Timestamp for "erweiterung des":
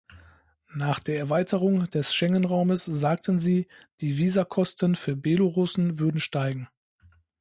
1.19-2.11